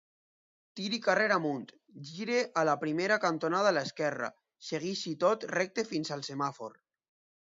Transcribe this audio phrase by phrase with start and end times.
[0.77, 1.67] Tiri carrer amunt,
[2.11, 4.31] giri a la primera cantonada a l'esquerra,
[4.69, 6.75] segueixi tot recte fins al semàfor.